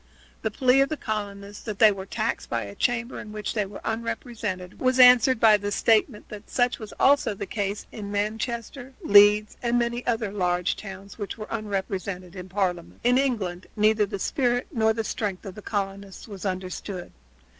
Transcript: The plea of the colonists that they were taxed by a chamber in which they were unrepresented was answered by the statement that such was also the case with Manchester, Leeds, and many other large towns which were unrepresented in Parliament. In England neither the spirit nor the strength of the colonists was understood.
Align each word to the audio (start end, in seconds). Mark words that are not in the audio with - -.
The 0.41 0.49
plea 0.49 0.81
of 0.81 0.89
the 0.89 0.97
colonists 0.97 1.63
that 1.65 1.77
they 1.77 1.91
were 1.91 2.07
taxed 2.07 2.49
by 2.49 2.63
a 2.63 2.73
chamber 2.73 3.19
in 3.19 3.31
which 3.31 3.53
they 3.53 3.67
were 3.67 3.81
unrepresented 3.85 4.79
was 4.79 4.97
answered 4.99 5.39
by 5.39 5.57
the 5.57 5.71
statement 5.71 6.27
that 6.29 6.49
such 6.49 6.79
was 6.79 6.91
also 6.99 7.35
the 7.35 7.45
case 7.45 7.85
with 7.91 8.05
Manchester, 8.05 8.95
Leeds, 9.03 9.57
and 9.61 9.77
many 9.77 10.03
other 10.07 10.31
large 10.31 10.75
towns 10.75 11.19
which 11.19 11.37
were 11.37 11.45
unrepresented 11.51 12.35
in 12.35 12.49
Parliament. 12.49 13.01
In 13.03 13.19
England 13.19 13.67
neither 13.75 14.07
the 14.07 14.17
spirit 14.17 14.65
nor 14.71 14.91
the 14.91 15.03
strength 15.03 15.45
of 15.45 15.53
the 15.53 15.61
colonists 15.61 16.27
was 16.27 16.47
understood. 16.47 17.11